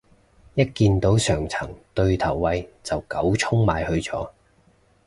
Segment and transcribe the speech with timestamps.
[0.55, 4.33] 一見到上層對頭位就狗衝埋去坐